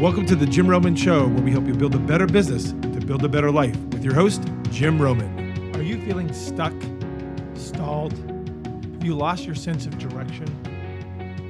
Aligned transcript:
Welcome 0.00 0.26
to 0.26 0.36
the 0.36 0.44
Jim 0.44 0.68
Roman 0.68 0.94
Show, 0.94 1.26
where 1.26 1.42
we 1.42 1.50
help 1.50 1.66
you 1.66 1.72
build 1.72 1.94
a 1.94 1.98
better 1.98 2.26
business 2.26 2.72
to 2.72 3.00
build 3.00 3.24
a 3.24 3.30
better 3.30 3.50
life 3.50 3.74
with 3.86 4.04
your 4.04 4.12
host, 4.12 4.42
Jim 4.70 5.00
Roman. 5.00 5.74
Are 5.74 5.80
you 5.80 5.98
feeling 6.04 6.30
stuck, 6.34 6.74
stalled? 7.54 8.12
Have 8.12 9.02
you 9.02 9.14
lost 9.14 9.46
your 9.46 9.54
sense 9.54 9.86
of 9.86 9.96
direction? 9.96 10.44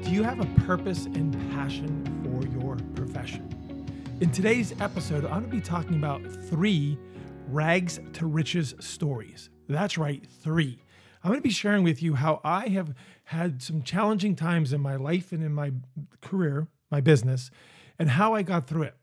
Do 0.04 0.12
you 0.12 0.22
have 0.22 0.38
a 0.38 0.46
purpose 0.60 1.06
and 1.06 1.34
passion 1.50 2.04
for 2.22 2.46
your 2.60 2.76
profession? 2.94 3.50
In 4.20 4.30
today's 4.30 4.80
episode, 4.80 5.24
I'm 5.24 5.40
going 5.40 5.50
to 5.50 5.56
be 5.56 5.60
talking 5.60 5.96
about 5.96 6.22
three 6.24 6.96
rags 7.48 7.98
to 8.12 8.26
riches 8.26 8.76
stories. 8.78 9.50
That's 9.68 9.98
right, 9.98 10.24
three. 10.40 10.80
I'm 11.24 11.30
going 11.30 11.40
to 11.40 11.48
be 11.48 11.50
sharing 11.50 11.82
with 11.82 12.00
you 12.00 12.14
how 12.14 12.40
I 12.44 12.68
have 12.68 12.94
had 13.24 13.60
some 13.60 13.82
challenging 13.82 14.36
times 14.36 14.72
in 14.72 14.80
my 14.80 14.94
life 14.94 15.32
and 15.32 15.42
in 15.42 15.52
my 15.52 15.72
career, 16.20 16.68
my 16.92 17.00
business, 17.00 17.50
and 17.98 18.10
how 18.10 18.34
I 18.34 18.42
got 18.42 18.66
through 18.66 18.82
it. 18.82 18.94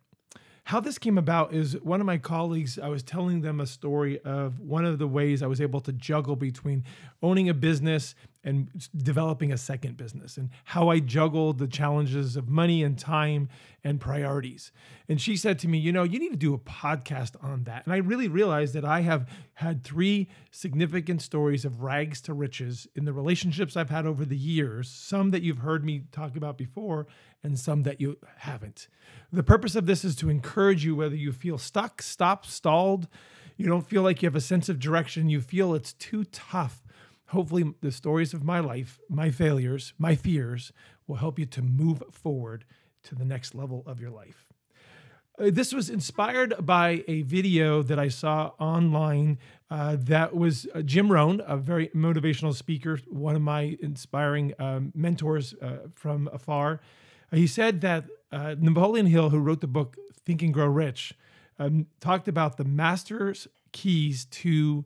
How 0.65 0.79
this 0.79 0.97
came 0.97 1.17
about 1.17 1.53
is 1.53 1.73
one 1.81 1.99
of 1.99 2.05
my 2.05 2.17
colleagues, 2.17 2.79
I 2.79 2.87
was 2.87 3.03
telling 3.03 3.41
them 3.41 3.59
a 3.59 3.65
story 3.65 4.19
of 4.21 4.61
one 4.61 4.85
of 4.85 4.97
the 4.97 5.07
ways 5.07 5.43
I 5.43 5.47
was 5.47 5.59
able 5.59 5.81
to 5.81 5.91
juggle 5.91 6.37
between 6.37 6.85
owning 7.21 7.49
a 7.49 7.53
business 7.53 8.15
and 8.45 8.69
developing 8.95 9.51
a 9.51 9.57
second 9.57 9.97
business 9.97 10.37
and 10.37 10.49
how 10.65 10.89
I 10.89 10.99
juggled 10.99 11.57
the 11.57 11.67
challenges 11.67 12.37
of 12.37 12.47
money 12.47 12.81
and 12.81 12.97
time 12.97 13.49
and 13.83 13.99
priorities. 13.99 14.71
And 15.09 15.19
she 15.19 15.35
said 15.35 15.59
to 15.59 15.67
me, 15.67 15.79
You 15.79 15.91
know, 15.91 16.03
you 16.03 16.17
need 16.17 16.31
to 16.31 16.37
do 16.37 16.53
a 16.53 16.57
podcast 16.57 17.35
on 17.41 17.65
that. 17.65 17.85
And 17.85 17.93
I 17.93 17.97
really 17.97 18.29
realized 18.29 18.73
that 18.73 18.85
I 18.85 19.01
have 19.01 19.29
had 19.55 19.83
three 19.83 20.29
significant 20.51 21.21
stories 21.21 21.65
of 21.65 21.81
rags 21.81 22.21
to 22.21 22.33
riches 22.33 22.87
in 22.95 23.03
the 23.03 23.13
relationships 23.13 23.75
I've 23.75 23.89
had 23.89 24.05
over 24.05 24.23
the 24.23 24.37
years, 24.37 24.89
some 24.89 25.31
that 25.31 25.41
you've 25.41 25.59
heard 25.59 25.83
me 25.83 26.03
talk 26.11 26.37
about 26.37 26.57
before, 26.57 27.07
and 27.43 27.59
some 27.59 27.83
that 27.83 27.99
you 27.99 28.17
haven't. 28.37 28.87
The 29.31 29.43
purpose 29.43 29.75
of 29.75 29.85
this 29.85 30.05
is 30.05 30.15
to 30.17 30.29
encourage 30.29 30.85
you 30.85 30.95
whether 30.95 31.15
you 31.15 31.31
feel 31.31 31.57
stuck, 31.57 32.01
stopped, 32.01 32.45
stalled, 32.45 33.07
you 33.57 33.67
don't 33.67 33.87
feel 33.87 34.01
like 34.01 34.21
you 34.21 34.27
have 34.27 34.35
a 34.35 34.41
sense 34.41 34.69
of 34.69 34.79
direction, 34.79 35.29
you 35.29 35.41
feel 35.41 35.73
it's 35.73 35.93
too 35.93 36.23
tough. 36.25 36.83
Hopefully, 37.27 37.73
the 37.81 37.91
stories 37.91 38.33
of 38.33 38.43
my 38.43 38.59
life, 38.59 38.99
my 39.09 39.31
failures, 39.31 39.93
my 39.97 40.15
fears 40.15 40.71
will 41.07 41.17
help 41.17 41.39
you 41.39 41.45
to 41.47 41.61
move 41.61 42.03
forward 42.11 42.65
to 43.03 43.15
the 43.15 43.25
next 43.25 43.55
level 43.55 43.83
of 43.85 43.99
your 43.99 44.11
life. 44.11 44.53
Uh, 45.39 45.49
this 45.51 45.73
was 45.73 45.89
inspired 45.89 46.53
by 46.63 47.03
a 47.07 47.23
video 47.23 47.81
that 47.81 47.97
I 47.97 48.07
saw 48.07 48.51
online 48.59 49.39
uh, 49.71 49.97
that 50.01 50.35
was 50.35 50.67
uh, 50.75 50.83
Jim 50.83 51.11
Rohn, 51.11 51.41
a 51.47 51.57
very 51.57 51.87
motivational 51.89 52.53
speaker, 52.53 52.99
one 53.09 53.35
of 53.35 53.41
my 53.41 53.75
inspiring 53.81 54.53
um, 54.59 54.91
mentors 54.93 55.55
uh, 55.55 55.87
from 55.91 56.29
afar. 56.31 56.81
He 57.33 57.47
said 57.47 57.81
that 57.81 58.05
uh, 58.31 58.55
Napoleon 58.59 59.07
Hill, 59.07 59.29
who 59.29 59.39
wrote 59.39 59.61
the 59.61 59.67
book 59.67 59.97
Think 60.25 60.41
and 60.41 60.53
Grow 60.53 60.67
Rich, 60.67 61.13
um, 61.59 61.87
talked 61.99 62.27
about 62.27 62.57
the 62.57 62.63
master's 62.63 63.47
keys 63.71 64.25
to 64.25 64.85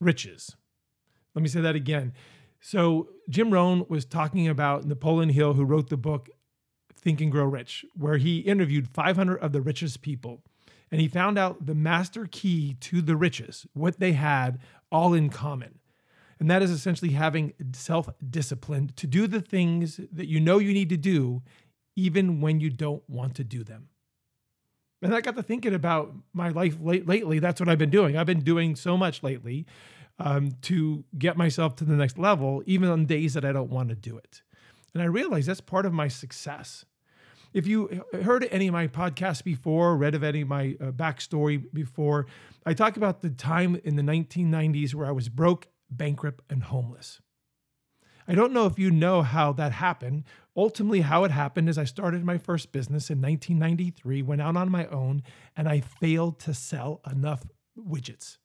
riches. 0.00 0.56
Let 1.34 1.42
me 1.42 1.48
say 1.48 1.60
that 1.60 1.76
again. 1.76 2.12
So, 2.60 3.08
Jim 3.28 3.52
Rohn 3.52 3.86
was 3.88 4.04
talking 4.04 4.48
about 4.48 4.84
Napoleon 4.84 5.30
Hill, 5.30 5.54
who 5.54 5.64
wrote 5.64 5.88
the 5.88 5.96
book 5.96 6.28
Think 6.94 7.20
and 7.20 7.32
Grow 7.32 7.44
Rich, 7.44 7.84
where 7.96 8.18
he 8.18 8.40
interviewed 8.40 8.88
500 8.88 9.36
of 9.36 9.52
the 9.52 9.62
richest 9.62 10.02
people. 10.02 10.42
And 10.90 11.00
he 11.00 11.08
found 11.08 11.38
out 11.38 11.66
the 11.66 11.74
master 11.74 12.28
key 12.30 12.74
to 12.80 13.00
the 13.00 13.16
riches, 13.16 13.66
what 13.72 14.00
they 14.00 14.12
had 14.12 14.58
all 14.90 15.14
in 15.14 15.30
common. 15.30 15.78
And 16.40 16.50
that 16.50 16.62
is 16.62 16.70
essentially 16.70 17.12
having 17.12 17.52
self 17.72 18.08
discipline 18.28 18.92
to 18.96 19.06
do 19.06 19.26
the 19.26 19.42
things 19.42 20.00
that 20.10 20.26
you 20.26 20.40
know 20.40 20.58
you 20.58 20.72
need 20.72 20.88
to 20.88 20.96
do, 20.96 21.42
even 21.96 22.40
when 22.40 22.60
you 22.60 22.70
don't 22.70 23.02
want 23.08 23.34
to 23.36 23.44
do 23.44 23.62
them. 23.62 23.88
And 25.02 25.14
I 25.14 25.20
got 25.20 25.36
to 25.36 25.42
thinking 25.42 25.74
about 25.74 26.14
my 26.32 26.48
life 26.48 26.76
late, 26.80 27.06
lately. 27.06 27.38
That's 27.38 27.60
what 27.60 27.68
I've 27.68 27.78
been 27.78 27.90
doing. 27.90 28.16
I've 28.16 28.26
been 28.26 28.40
doing 28.40 28.74
so 28.74 28.96
much 28.96 29.22
lately 29.22 29.66
um, 30.18 30.52
to 30.62 31.04
get 31.18 31.36
myself 31.36 31.76
to 31.76 31.84
the 31.84 31.94
next 31.94 32.18
level, 32.18 32.62
even 32.66 32.88
on 32.88 33.06
days 33.06 33.34
that 33.34 33.44
I 33.44 33.52
don't 33.52 33.70
want 33.70 33.90
to 33.90 33.94
do 33.94 34.16
it. 34.16 34.42
And 34.94 35.02
I 35.02 35.06
realize 35.06 35.46
that's 35.46 35.60
part 35.60 35.86
of 35.86 35.92
my 35.92 36.08
success. 36.08 36.84
If 37.52 37.66
you 37.66 38.04
heard 38.22 38.46
any 38.50 38.68
of 38.68 38.72
my 38.72 38.86
podcasts 38.86 39.42
before, 39.42 39.96
read 39.96 40.14
of 40.14 40.22
any 40.22 40.42
of 40.42 40.48
my 40.48 40.76
uh, 40.80 40.92
backstory 40.92 41.64
before, 41.72 42.26
I 42.64 42.74
talk 42.74 42.96
about 42.96 43.22
the 43.22 43.30
time 43.30 43.80
in 43.82 43.96
the 43.96 44.02
1990s 44.02 44.94
where 44.94 45.06
I 45.06 45.10
was 45.10 45.28
broke 45.28 45.66
bankrupt, 45.90 46.44
and 46.50 46.62
homeless. 46.64 47.20
I 48.28 48.34
don't 48.34 48.52
know 48.52 48.66
if 48.66 48.78
you 48.78 48.90
know 48.90 49.22
how 49.22 49.52
that 49.54 49.72
happened. 49.72 50.24
Ultimately, 50.56 51.00
how 51.00 51.24
it 51.24 51.30
happened 51.30 51.68
is 51.68 51.78
I 51.78 51.84
started 51.84 52.24
my 52.24 52.38
first 52.38 52.70
business 52.70 53.10
in 53.10 53.20
1993, 53.20 54.22
went 54.22 54.40
out 54.40 54.56
on 54.56 54.70
my 54.70 54.86
own, 54.86 55.22
and 55.56 55.68
I 55.68 55.80
failed 55.80 56.38
to 56.40 56.54
sell 56.54 57.00
enough 57.10 57.44
widgets. 57.76 58.38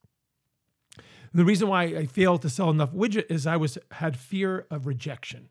The 1.33 1.45
reason 1.45 1.67
why 1.67 1.83
I 1.83 2.06
failed 2.06 2.41
to 2.44 2.50
sell 2.50 2.69
enough 2.69 2.94
widget 2.94 3.25
is 3.29 3.45
I 3.45 3.57
was 3.57 3.77
had 3.91 4.17
fear 4.17 4.66
of 4.72 4.88
rejection, 4.88 5.50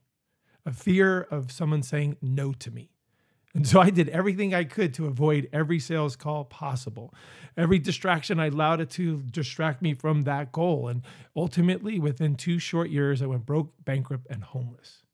a 0.64 0.72
fear 0.72 1.20
of 1.20 1.52
someone 1.52 1.82
saying 1.82 2.16
no 2.22 2.52
to 2.54 2.70
me. 2.70 2.93
And 3.54 3.66
so 3.68 3.80
I 3.80 3.90
did 3.90 4.08
everything 4.08 4.52
I 4.52 4.64
could 4.64 4.92
to 4.94 5.06
avoid 5.06 5.48
every 5.52 5.78
sales 5.78 6.16
call 6.16 6.44
possible. 6.44 7.14
Every 7.56 7.78
distraction, 7.78 8.40
I 8.40 8.46
allowed 8.46 8.80
it 8.80 8.90
to 8.90 9.22
distract 9.22 9.80
me 9.80 9.94
from 9.94 10.22
that 10.22 10.50
goal. 10.50 10.88
And 10.88 11.02
ultimately, 11.36 12.00
within 12.00 12.34
two 12.34 12.58
short 12.58 12.90
years, 12.90 13.22
I 13.22 13.26
went 13.26 13.46
broke, 13.46 13.72
bankrupt, 13.84 14.26
and 14.28 14.42
homeless. 14.42 15.04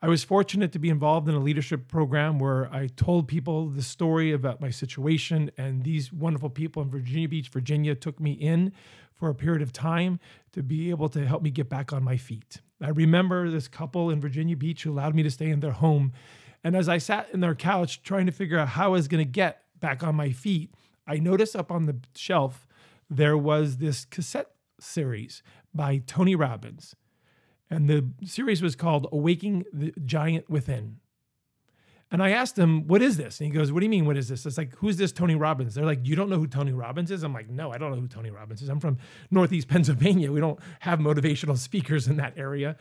I 0.00 0.08
was 0.08 0.24
fortunate 0.24 0.72
to 0.72 0.78
be 0.78 0.90
involved 0.90 1.28
in 1.28 1.34
a 1.34 1.38
leadership 1.38 1.88
program 1.88 2.38
where 2.38 2.72
I 2.72 2.88
told 2.88 3.28
people 3.28 3.68
the 3.68 3.82
story 3.82 4.32
about 4.32 4.60
my 4.60 4.70
situation, 4.70 5.50
and 5.56 5.82
these 5.82 6.12
wonderful 6.12 6.50
people 6.50 6.82
in 6.82 6.90
Virginia 6.90 7.28
Beach, 7.28 7.48
Virginia, 7.48 7.94
took 7.94 8.20
me 8.20 8.32
in 8.32 8.72
for 9.14 9.28
a 9.28 9.34
period 9.34 9.62
of 9.62 9.72
time 9.72 10.18
to 10.52 10.62
be 10.62 10.90
able 10.90 11.08
to 11.10 11.26
help 11.26 11.42
me 11.42 11.50
get 11.50 11.68
back 11.68 11.92
on 11.92 12.02
my 12.02 12.16
feet. 12.16 12.60
I 12.82 12.88
remember 12.88 13.50
this 13.50 13.68
couple 13.68 14.10
in 14.10 14.20
Virginia 14.20 14.56
Beach 14.56 14.82
who 14.82 14.92
allowed 14.92 15.14
me 15.14 15.22
to 15.22 15.30
stay 15.30 15.48
in 15.48 15.60
their 15.60 15.72
home 15.72 16.12
and 16.64 16.74
as 16.74 16.88
I 16.88 16.96
sat 16.96 17.28
in 17.32 17.40
their 17.40 17.54
couch 17.54 18.02
trying 18.02 18.24
to 18.24 18.32
figure 18.32 18.58
out 18.58 18.68
how 18.68 18.86
I 18.86 18.88
was 18.88 19.06
going 19.06 19.24
to 19.24 19.30
get 19.30 19.62
back 19.78 20.02
on 20.02 20.14
my 20.14 20.30
feet, 20.30 20.74
I 21.06 21.18
noticed 21.18 21.54
up 21.54 21.70
on 21.70 21.84
the 21.84 21.96
shelf 22.16 22.66
there 23.10 23.36
was 23.36 23.76
this 23.76 24.06
cassette 24.06 24.50
series 24.80 25.42
by 25.74 26.02
Tony 26.06 26.34
Robbins. 26.34 26.96
And 27.68 27.88
the 27.88 28.06
series 28.24 28.62
was 28.62 28.76
called 28.76 29.06
Awaking 29.12 29.64
the 29.72 29.92
Giant 30.04 30.48
Within. 30.48 31.00
And 32.10 32.22
I 32.22 32.30
asked 32.30 32.58
him, 32.58 32.86
What 32.86 33.02
is 33.02 33.16
this? 33.16 33.40
And 33.40 33.50
he 33.50 33.52
goes, 33.52 33.72
What 33.72 33.80
do 33.80 33.86
you 33.86 33.90
mean, 33.90 34.06
what 34.06 34.16
is 34.16 34.28
this? 34.28 34.46
It's 34.46 34.56
like, 34.56 34.74
Who's 34.76 34.96
this 34.96 35.12
Tony 35.12 35.34
Robbins? 35.34 35.74
They're 35.74 35.84
like, 35.84 36.06
You 36.06 36.14
don't 36.16 36.30
know 36.30 36.38
who 36.38 36.46
Tony 36.46 36.72
Robbins 36.72 37.10
is? 37.10 37.22
I'm 37.22 37.34
like, 37.34 37.50
No, 37.50 37.72
I 37.72 37.78
don't 37.78 37.90
know 37.90 38.00
who 38.00 38.08
Tony 38.08 38.30
Robbins 38.30 38.62
is. 38.62 38.68
I'm 38.68 38.80
from 38.80 38.98
Northeast 39.30 39.68
Pennsylvania. 39.68 40.30
We 40.30 40.40
don't 40.40 40.60
have 40.80 40.98
motivational 40.98 41.58
speakers 41.58 42.06
in 42.06 42.16
that 42.16 42.34
area 42.38 42.76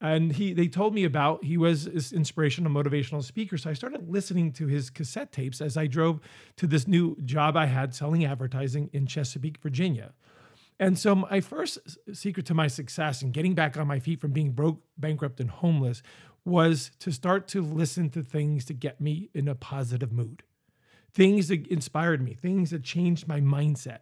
and 0.00 0.32
he 0.32 0.52
they 0.52 0.68
told 0.68 0.94
me 0.94 1.04
about 1.04 1.42
he 1.44 1.56
was 1.56 1.84
this 1.84 2.12
inspirational 2.12 2.70
motivational 2.70 3.22
speaker. 3.22 3.58
So 3.58 3.70
i 3.70 3.72
started 3.72 4.08
listening 4.08 4.52
to 4.52 4.66
his 4.66 4.90
cassette 4.90 5.32
tapes 5.32 5.60
as 5.60 5.76
i 5.76 5.86
drove 5.86 6.20
to 6.56 6.66
this 6.66 6.86
new 6.86 7.16
job 7.24 7.56
i 7.56 7.66
had 7.66 7.94
selling 7.94 8.24
advertising 8.24 8.90
in 8.92 9.06
chesapeake 9.06 9.58
virginia. 9.58 10.12
And 10.80 10.96
so 10.96 11.16
my 11.16 11.40
first 11.40 11.78
secret 12.12 12.46
to 12.46 12.54
my 12.54 12.68
success 12.68 13.22
and 13.22 13.32
getting 13.32 13.54
back 13.54 13.76
on 13.76 13.88
my 13.88 13.98
feet 13.98 14.20
from 14.20 14.30
being 14.30 14.52
broke 14.52 14.80
bankrupt 14.96 15.40
and 15.40 15.50
homeless 15.50 16.02
was 16.44 16.92
to 17.00 17.10
start 17.10 17.48
to 17.48 17.60
listen 17.60 18.10
to 18.10 18.22
things 18.22 18.64
to 18.66 18.74
get 18.74 19.00
me 19.00 19.28
in 19.34 19.48
a 19.48 19.56
positive 19.56 20.12
mood. 20.12 20.44
Things 21.12 21.48
that 21.48 21.66
inspired 21.66 22.22
me 22.22 22.34
things 22.34 22.70
that 22.70 22.84
changed 22.84 23.26
my 23.26 23.40
mindset. 23.40 24.00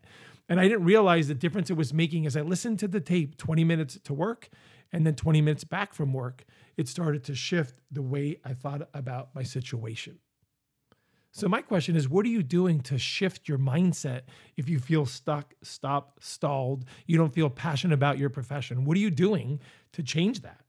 And 0.48 0.60
i 0.60 0.64
didn't 0.64 0.84
realize 0.84 1.28
the 1.28 1.34
difference 1.34 1.70
it 1.70 1.76
was 1.78 1.94
making 1.94 2.26
as 2.26 2.36
i 2.36 2.42
listened 2.42 2.78
to 2.80 2.88
the 2.88 3.00
tape 3.00 3.38
20 3.38 3.64
minutes 3.64 3.98
to 4.04 4.12
work 4.12 4.50
and 4.92 5.06
then 5.06 5.14
20 5.14 5.40
minutes 5.40 5.64
back 5.64 5.94
from 5.94 6.12
work, 6.12 6.44
it 6.76 6.88
started 6.88 7.24
to 7.24 7.34
shift 7.34 7.80
the 7.90 8.02
way 8.02 8.38
I 8.44 8.54
thought 8.54 8.88
about 8.94 9.34
my 9.34 9.42
situation. 9.42 10.18
So, 11.32 11.48
my 11.48 11.60
question 11.60 11.96
is 11.96 12.08
what 12.08 12.24
are 12.24 12.30
you 12.30 12.42
doing 12.42 12.80
to 12.82 12.96
shift 12.96 13.46
your 13.46 13.58
mindset 13.58 14.22
if 14.56 14.70
you 14.70 14.78
feel 14.78 15.04
stuck, 15.04 15.52
stopped, 15.62 16.24
stalled, 16.24 16.86
you 17.06 17.18
don't 17.18 17.34
feel 17.34 17.50
passionate 17.50 17.92
about 17.92 18.16
your 18.16 18.30
profession? 18.30 18.86
What 18.86 18.96
are 18.96 19.00
you 19.00 19.10
doing 19.10 19.60
to 19.92 20.02
change 20.02 20.40
that? 20.40 20.62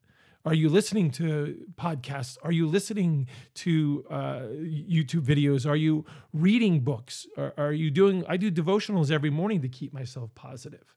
Are 0.43 0.53
you 0.53 0.67
listening 0.67 1.11
to 1.11 1.57
podcasts? 1.75 2.37
Are 2.43 2.51
you 2.51 2.67
listening 2.67 3.27
to 3.55 4.05
uh, 4.09 4.39
YouTube 4.59 5.23
videos? 5.23 5.65
Are 5.69 5.75
you 5.75 6.05
reading 6.33 6.81
books? 6.81 7.27
Are, 7.37 7.53
are 7.57 7.73
you 7.73 7.89
doing? 7.89 8.25
I 8.27 8.37
do 8.37 8.51
devotionals 8.51 9.09
every 9.09 9.29
morning 9.29 9.61
to 9.61 9.69
keep 9.69 9.93
myself 9.93 10.35
positive. 10.35 10.95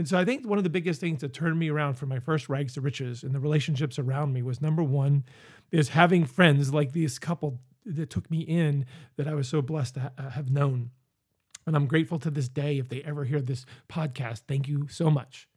And 0.00 0.08
so 0.08 0.16
I 0.16 0.24
think 0.24 0.46
one 0.46 0.56
of 0.56 0.64
the 0.64 0.70
biggest 0.70 0.98
things 0.98 1.20
that 1.20 1.34
turned 1.34 1.58
me 1.58 1.68
around 1.68 1.98
from 1.98 2.08
my 2.08 2.20
first 2.20 2.48
rags 2.48 2.72
to 2.72 2.80
riches 2.80 3.22
and 3.22 3.34
the 3.34 3.38
relationships 3.38 3.98
around 3.98 4.32
me 4.32 4.40
was 4.40 4.62
number 4.62 4.82
one, 4.82 5.24
is 5.72 5.90
having 5.90 6.24
friends 6.24 6.72
like 6.72 6.94
this 6.94 7.18
couple 7.18 7.60
that 7.84 8.08
took 8.08 8.30
me 8.30 8.40
in 8.40 8.86
that 9.16 9.28
I 9.28 9.34
was 9.34 9.46
so 9.46 9.60
blessed 9.60 9.96
to 9.96 10.00
ha- 10.00 10.12
uh, 10.16 10.30
have 10.30 10.50
known. 10.50 10.88
And 11.66 11.76
I'm 11.76 11.86
grateful 11.86 12.18
to 12.20 12.30
this 12.30 12.48
day 12.48 12.78
if 12.78 12.88
they 12.88 13.02
ever 13.02 13.24
hear 13.24 13.42
this 13.42 13.66
podcast. 13.90 14.44
Thank 14.48 14.68
you 14.68 14.88
so 14.88 15.10
much. 15.10 15.49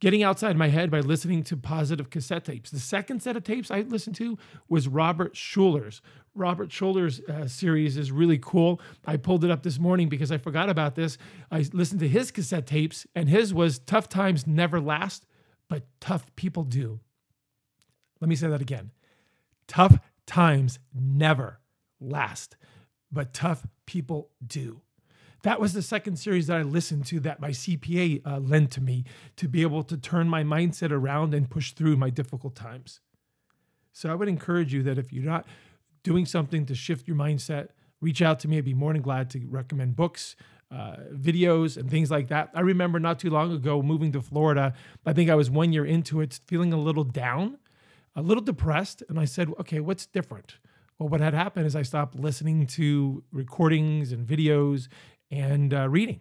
Getting 0.00 0.22
outside 0.22 0.56
my 0.56 0.68
head 0.68 0.90
by 0.90 1.00
listening 1.00 1.42
to 1.44 1.56
positive 1.56 2.10
cassette 2.10 2.44
tapes. 2.44 2.70
The 2.70 2.78
second 2.78 3.22
set 3.22 3.36
of 3.36 3.44
tapes 3.44 3.70
I 3.70 3.80
listened 3.80 4.16
to 4.16 4.38
was 4.68 4.88
Robert 4.88 5.36
Schuller's. 5.36 6.00
Robert 6.34 6.70
Schuller's 6.70 7.20
uh, 7.20 7.48
series 7.48 7.96
is 7.96 8.12
really 8.12 8.38
cool. 8.38 8.80
I 9.04 9.16
pulled 9.16 9.44
it 9.44 9.50
up 9.50 9.62
this 9.62 9.78
morning 9.78 10.08
because 10.08 10.30
I 10.30 10.38
forgot 10.38 10.68
about 10.68 10.94
this. 10.94 11.18
I 11.50 11.64
listened 11.72 12.00
to 12.00 12.08
his 12.08 12.30
cassette 12.30 12.66
tapes, 12.66 13.06
and 13.14 13.28
his 13.28 13.52
was 13.52 13.78
Tough 13.80 14.08
Times 14.08 14.46
Never 14.46 14.80
Last, 14.80 15.26
but 15.68 15.84
Tough 16.00 16.34
People 16.36 16.64
Do. 16.64 17.00
Let 18.20 18.28
me 18.28 18.36
say 18.36 18.48
that 18.48 18.60
again. 18.60 18.92
Tough 19.66 19.98
times 20.26 20.78
never 20.94 21.60
last, 22.00 22.56
but 23.10 23.32
tough 23.32 23.66
people 23.86 24.30
do. 24.44 24.82
That 25.42 25.60
was 25.60 25.72
the 25.72 25.82
second 25.82 26.16
series 26.16 26.48
that 26.48 26.56
I 26.56 26.62
listened 26.62 27.06
to 27.06 27.20
that 27.20 27.40
my 27.40 27.50
CPA 27.50 28.26
uh, 28.26 28.38
lent 28.38 28.72
to 28.72 28.80
me 28.80 29.04
to 29.36 29.48
be 29.48 29.62
able 29.62 29.84
to 29.84 29.96
turn 29.96 30.28
my 30.28 30.42
mindset 30.42 30.90
around 30.90 31.32
and 31.32 31.48
push 31.48 31.72
through 31.72 31.96
my 31.96 32.10
difficult 32.10 32.56
times. 32.56 33.00
So 33.92 34.10
I 34.10 34.14
would 34.14 34.28
encourage 34.28 34.72
you 34.72 34.82
that 34.84 34.98
if 34.98 35.12
you're 35.12 35.24
not 35.24 35.46
doing 36.02 36.26
something 36.26 36.66
to 36.66 36.74
shift 36.74 37.06
your 37.06 37.16
mindset, 37.16 37.68
reach 38.00 38.22
out 38.22 38.40
to 38.40 38.48
me. 38.48 38.58
I'd 38.58 38.64
be 38.64 38.74
more 38.74 38.92
than 38.92 39.02
glad 39.02 39.30
to 39.30 39.46
recommend 39.48 39.96
books, 39.96 40.36
uh, 40.70 40.96
videos, 41.12 41.76
and 41.76 41.90
things 41.90 42.10
like 42.10 42.28
that. 42.28 42.50
I 42.54 42.60
remember 42.60 42.98
not 42.98 43.18
too 43.18 43.30
long 43.30 43.52
ago 43.52 43.80
moving 43.82 44.12
to 44.12 44.20
Florida. 44.20 44.74
I 45.06 45.12
think 45.12 45.30
I 45.30 45.34
was 45.34 45.50
one 45.50 45.72
year 45.72 45.84
into 45.84 46.20
it, 46.20 46.40
feeling 46.46 46.72
a 46.72 46.78
little 46.78 47.04
down, 47.04 47.58
a 48.14 48.22
little 48.22 48.42
depressed. 48.42 49.02
And 49.08 49.18
I 49.18 49.24
said, 49.24 49.50
okay, 49.60 49.80
what's 49.80 50.06
different? 50.06 50.58
Well, 50.98 51.08
what 51.08 51.20
had 51.20 51.34
happened 51.34 51.66
is 51.66 51.76
I 51.76 51.82
stopped 51.82 52.16
listening 52.16 52.66
to 52.68 53.22
recordings 53.32 54.10
and 54.10 54.26
videos 54.26 54.88
and 55.30 55.72
uh, 55.72 55.88
reading. 55.88 56.20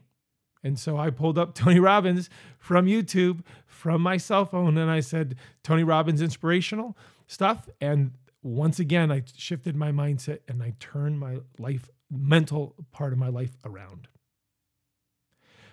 And 0.63 0.77
so 0.77 0.98
I 0.98 1.09
pulled 1.09 1.38
up 1.38 1.54
Tony 1.56 1.80
Robbins 1.80 2.30
from 2.59 2.86
YouTube 2.86 3.42
from 3.65 4.01
my 4.01 4.18
cell 4.18 4.45
phone 4.45 4.77
and 4.77 4.89
I 4.89 5.00
said, 5.00 5.36
Tony 5.63 5.83
Robbins 5.83 6.21
inspirational 6.21 6.98
stuff. 7.27 7.69
And 7.80 8.12
once 8.42 8.80
again, 8.80 9.12
I 9.12 9.24
shifted 9.36 9.75
my 9.75 9.92
mindset 9.92 10.39
and 10.48 10.62
I 10.63 10.74
turned 10.80 11.19
my 11.19 11.39
life, 11.57 11.89
mental 12.09 12.75
part 12.92 13.13
of 13.13 13.19
my 13.19 13.30
life 13.30 13.57
around. 13.65 14.07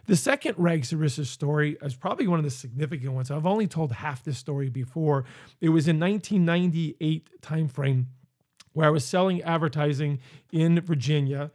The 0.07 0.17
second 0.17 0.57
to 0.57 0.97
Riches 0.97 1.31
story 1.31 1.79
is 1.81 1.95
probably 1.95 2.27
one 2.27 2.39
of 2.39 2.45
the 2.45 2.51
significant 2.51 3.13
ones. 3.13 3.31
I've 3.31 3.47
only 3.47 3.67
told 3.67 3.93
half 3.93 4.23
this 4.23 4.37
story 4.37 4.69
before. 4.69 5.25
It 5.63 5.71
was 5.71 5.89
in 5.89 5.99
1998 5.99 7.41
timeframe 7.41 8.07
where 8.75 8.87
I 8.87 8.91
was 8.91 9.05
selling 9.05 9.41
advertising 9.43 10.19
in 10.53 10.79
Virginia. 10.81 11.51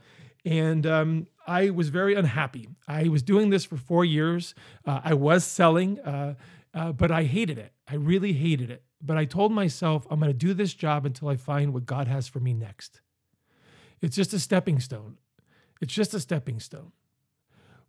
And 0.46 0.88
um, 0.88 1.28
I 1.50 1.72
was 1.72 1.90
very 1.90 2.13
unhappy. 2.13 2.69
I 2.88 3.07
was 3.07 3.24
doing 3.24 3.50
this 3.50 3.66
for 3.66 3.75
four 3.75 4.06
years. 4.06 4.54
Uh, 4.86 5.01
I 5.04 5.16
was 5.16 5.44
selling, 5.44 6.00
uh, 6.01 6.36
uh, 6.75 6.92
but 6.92 7.10
I 7.10 7.24
hated 7.24 7.57
it. 7.57 7.74
I 7.88 7.96
really 7.96 8.34
hated 8.34 8.69
it. 8.69 8.84
But 9.01 9.18
I 9.18 9.25
told 9.25 9.51
myself, 9.51 10.06
I'm 10.12 10.19
going 10.19 10.31
to 10.31 10.38
do 10.38 10.54
this 10.54 10.75
job 10.75 11.07
until 11.07 11.28
I 11.28 11.38
find 11.38 11.74
what 11.74 11.88
God 11.88 12.07
has 12.07 12.28
for 12.28 12.40
me 12.40 12.54
next. 12.54 13.01
It's 14.00 14.16
just 14.16 14.31
a 14.31 14.40
stepping 14.40 14.80
stone. 14.80 15.18
It's 15.81 15.94
just 15.94 16.13
a 16.13 16.19
stepping 16.19 16.60
stone. 16.60 16.92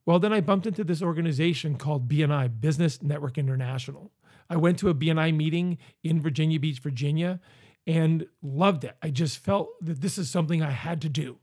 Well, 0.07 0.19
then 0.19 0.33
I 0.33 0.41
bumped 0.41 0.67
into 0.67 0.83
this 0.83 1.03
organization 1.03 1.77
called 1.77 2.09
BNI, 2.09 2.63
Business 2.63 3.03
Network 3.03 3.37
International. 3.37 4.11
I 4.49 4.57
went 4.57 4.79
to 4.79 4.89
a 4.89 4.95
BNI 4.95 5.37
meeting 5.37 5.77
in 6.03 6.23
Virginia 6.23 6.59
Beach, 6.59 6.79
Virginia, 6.79 7.41
and 7.87 8.27
loved 8.43 8.85
it. 8.85 8.97
I 9.03 9.11
just 9.11 9.37
felt 9.37 9.69
that 9.85 10.01
this 10.01 10.17
is 10.17 10.31
something 10.31 10.63
I 10.63 10.71
had 10.71 11.03
to 11.03 11.11
do. 11.11 11.39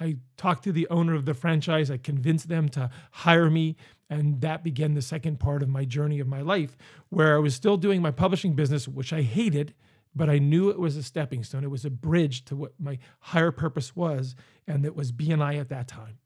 I 0.00 0.18
talked 0.36 0.64
to 0.64 0.72
the 0.72 0.88
owner 0.88 1.14
of 1.14 1.24
the 1.24 1.34
franchise. 1.34 1.90
I 1.90 1.96
convinced 1.96 2.48
them 2.48 2.68
to 2.70 2.90
hire 3.10 3.50
me. 3.50 3.76
And 4.10 4.40
that 4.40 4.64
began 4.64 4.94
the 4.94 5.02
second 5.02 5.38
part 5.38 5.62
of 5.62 5.68
my 5.68 5.84
journey 5.84 6.20
of 6.20 6.26
my 6.26 6.40
life, 6.40 6.76
where 7.10 7.36
I 7.36 7.38
was 7.38 7.54
still 7.54 7.76
doing 7.76 8.00
my 8.00 8.10
publishing 8.10 8.54
business, 8.54 8.88
which 8.88 9.12
I 9.12 9.22
hated, 9.22 9.74
but 10.14 10.30
I 10.30 10.38
knew 10.38 10.70
it 10.70 10.78
was 10.78 10.96
a 10.96 11.02
stepping 11.02 11.44
stone. 11.44 11.62
It 11.62 11.70
was 11.70 11.84
a 11.84 11.90
bridge 11.90 12.44
to 12.46 12.56
what 12.56 12.72
my 12.78 12.98
higher 13.20 13.50
purpose 13.52 13.94
was, 13.94 14.34
and 14.66 14.86
it 14.86 14.96
was 14.96 15.12
BNI 15.12 15.60
at 15.60 15.68
that 15.68 15.88
time. 15.88 16.18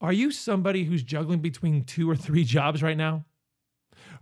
Are 0.00 0.12
you 0.12 0.30
somebody 0.30 0.84
who's 0.84 1.02
juggling 1.02 1.40
between 1.40 1.84
two 1.84 2.08
or 2.08 2.14
three 2.16 2.44
jobs 2.44 2.82
right 2.82 2.96
now? 2.96 3.24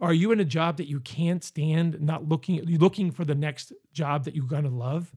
Are 0.01 0.15
you 0.15 0.33
in 0.33 0.41
a 0.41 0.45
job 0.45 0.79
that 0.79 0.89
you 0.89 1.01
can't 1.01 1.45
stand, 1.45 2.01
not 2.01 2.29
looking 2.29 2.63
looking 2.65 3.11
for 3.11 3.25
the 3.25 3.35
next 3.35 3.73
job 3.93 4.25
that 4.25 4.35
you're 4.35 4.47
to 4.47 4.69
love? 4.69 5.15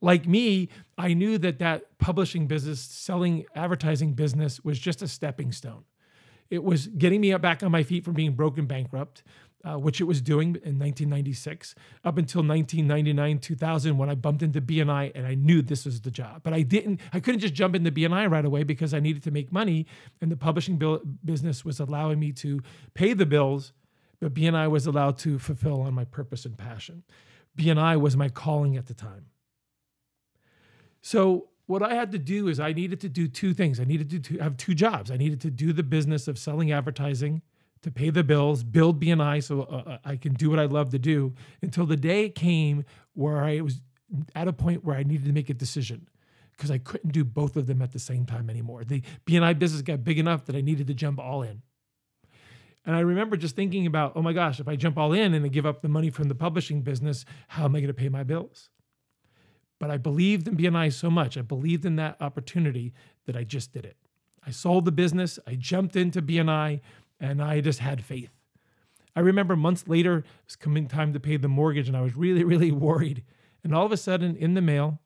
Like 0.00 0.26
me, 0.26 0.68
I 0.96 1.12
knew 1.14 1.38
that 1.38 1.58
that 1.58 1.98
publishing 1.98 2.46
business, 2.46 2.80
selling 2.80 3.44
advertising 3.54 4.14
business 4.14 4.64
was 4.64 4.78
just 4.78 5.02
a 5.02 5.08
stepping 5.08 5.52
stone. 5.52 5.84
It 6.48 6.64
was 6.64 6.88
getting 6.88 7.20
me 7.20 7.34
back 7.36 7.62
on 7.62 7.70
my 7.70 7.82
feet 7.82 8.04
from 8.04 8.14
being 8.14 8.32
broken 8.32 8.66
bankrupt, 8.66 9.22
uh, 9.62 9.76
which 9.76 10.00
it 10.00 10.04
was 10.04 10.20
doing 10.20 10.48
in 10.48 10.78
1996 10.78 11.74
up 12.04 12.18
until 12.18 12.42
1999, 12.42 13.38
2000 13.38 13.98
when 13.98 14.08
I 14.08 14.14
bumped 14.14 14.42
into 14.42 14.60
BNI 14.60 15.12
and 15.14 15.26
I 15.26 15.34
knew 15.34 15.62
this 15.62 15.84
was 15.84 16.00
the 16.00 16.10
job. 16.10 16.40
But 16.42 16.54
I 16.54 16.62
didn't, 16.62 17.00
I 17.12 17.20
couldn't 17.20 17.40
just 17.40 17.54
jump 17.54 17.76
into 17.76 17.92
BNI 17.92 18.30
right 18.30 18.44
away 18.44 18.64
because 18.64 18.94
I 18.94 19.00
needed 19.00 19.22
to 19.24 19.30
make 19.30 19.52
money 19.52 19.86
and 20.20 20.32
the 20.32 20.36
publishing 20.36 20.76
bill, 20.76 21.00
business 21.24 21.64
was 21.64 21.78
allowing 21.78 22.18
me 22.18 22.32
to 22.32 22.62
pay 22.94 23.12
the 23.12 23.26
bills, 23.26 23.72
but 24.18 24.34
BNI 24.34 24.70
was 24.70 24.86
allowed 24.86 25.18
to 25.18 25.38
fulfill 25.38 25.82
on 25.82 25.94
my 25.94 26.04
purpose 26.04 26.46
and 26.46 26.56
passion. 26.56 27.04
BNI 27.56 28.00
was 28.00 28.16
my 28.16 28.28
calling 28.28 28.76
at 28.76 28.86
the 28.86 28.94
time. 28.94 29.26
So 31.02 31.48
what 31.66 31.82
I 31.82 31.94
had 31.94 32.12
to 32.12 32.18
do 32.18 32.48
is 32.48 32.58
I 32.58 32.72
needed 32.72 33.00
to 33.00 33.08
do 33.08 33.28
two 33.28 33.54
things. 33.54 33.78
I 33.78 33.84
needed 33.84 34.24
to 34.24 34.38
have 34.38 34.56
two 34.56 34.74
jobs. 34.74 35.10
I 35.10 35.16
needed 35.16 35.40
to 35.42 35.50
do 35.50 35.72
the 35.72 35.82
business 35.82 36.26
of 36.28 36.38
selling 36.38 36.72
advertising 36.72 37.42
to 37.82 37.90
pay 37.90 38.10
the 38.10 38.24
bills, 38.24 38.62
build 38.62 39.00
BNI 39.00 39.42
so 39.42 39.62
uh, 39.62 39.90
uh, 39.92 39.98
I 40.04 40.16
can 40.16 40.34
do 40.34 40.50
what 40.50 40.58
I 40.58 40.66
love 40.66 40.90
to 40.90 40.98
do 40.98 41.34
until 41.62 41.86
the 41.86 41.96
day 41.96 42.28
came 42.28 42.84
where 43.14 43.42
I 43.42 43.60
was 43.60 43.80
at 44.34 44.48
a 44.48 44.52
point 44.52 44.84
where 44.84 44.96
I 44.96 45.02
needed 45.02 45.26
to 45.26 45.32
make 45.32 45.48
a 45.48 45.54
decision 45.54 46.08
because 46.52 46.70
I 46.70 46.78
couldn't 46.78 47.12
do 47.12 47.24
both 47.24 47.56
of 47.56 47.66
them 47.66 47.80
at 47.80 47.92
the 47.92 47.98
same 47.98 48.26
time 48.26 48.50
anymore. 48.50 48.84
The 48.84 49.02
BNI 49.24 49.58
business 49.58 49.80
got 49.80 50.04
big 50.04 50.18
enough 50.18 50.44
that 50.46 50.56
I 50.56 50.60
needed 50.60 50.88
to 50.88 50.94
jump 50.94 51.18
all 51.18 51.42
in. 51.42 51.62
And 52.84 52.96
I 52.96 53.00
remember 53.00 53.36
just 53.36 53.56
thinking 53.56 53.86
about, 53.86 54.12
oh 54.16 54.22
my 54.22 54.32
gosh, 54.32 54.58
if 54.58 54.68
I 54.68 54.76
jump 54.76 54.98
all 54.98 55.12
in 55.12 55.34
and 55.34 55.44
I 55.44 55.48
give 55.48 55.66
up 55.66 55.80
the 55.82 55.88
money 55.88 56.10
from 56.10 56.28
the 56.28 56.34
publishing 56.34 56.82
business, 56.82 57.24
how 57.48 57.64
am 57.64 57.76
I 57.76 57.80
going 57.80 57.88
to 57.88 57.94
pay 57.94 58.08
my 58.08 58.24
bills? 58.24 58.68
But 59.80 59.90
I 59.90 59.96
believed 59.96 60.46
in 60.46 60.56
BNI 60.56 60.92
so 60.92 61.10
much. 61.10 61.36
I 61.36 61.42
believed 61.42 61.84
in 61.84 61.96
that 61.96 62.16
opportunity 62.20 62.92
that 63.26 63.34
I 63.36 63.42
just 63.42 63.72
did 63.72 63.84
it. 63.84 63.96
I 64.46 64.50
sold 64.50 64.84
the 64.84 64.92
business, 64.92 65.38
I 65.46 65.56
jumped 65.56 65.96
into 65.96 66.22
BNI, 66.22 66.80
and 67.18 67.42
I 67.42 67.60
just 67.60 67.80
had 67.80 68.04
faith. 68.04 68.30
I 69.16 69.20
remember 69.20 69.56
months 69.56 69.88
later, 69.88 70.18
it 70.18 70.24
was 70.46 70.56
coming 70.56 70.86
time 70.86 71.12
to 71.12 71.20
pay 71.20 71.36
the 71.36 71.48
mortgage, 71.48 71.88
and 71.88 71.96
I 71.96 72.02
was 72.02 72.14
really, 72.14 72.44
really 72.44 72.70
worried. 72.88 73.24
And 73.64 73.74
all 73.74 73.84
of 73.84 73.92
a 73.92 73.96
sudden, 73.96 74.36
in 74.36 74.54
the 74.54 74.62
mail, 74.62 75.00